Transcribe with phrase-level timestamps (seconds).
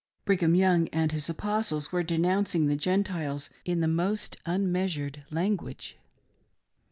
[0.25, 5.95] Brigham Young and his Apostles were denouncing the Gentiles in the most unmeasured language.